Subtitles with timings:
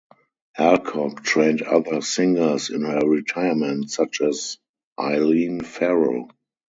[0.57, 4.57] Alcock trained other singers in her retirement such as
[4.99, 6.31] Eileen Farrell.